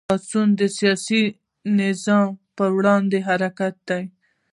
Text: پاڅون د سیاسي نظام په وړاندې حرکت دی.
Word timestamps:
پاڅون 0.07 0.47
د 0.59 0.61
سیاسي 0.77 1.21
نظام 1.79 2.29
په 2.57 2.65
وړاندې 2.75 3.17
حرکت 3.27 3.75
دی. 3.89 4.03